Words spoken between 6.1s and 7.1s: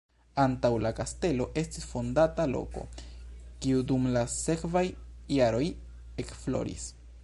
ekfloris.